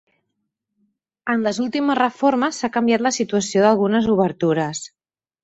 [1.33, 4.83] En les últimes reformes s'ha canviat la situació d'algunes obertures.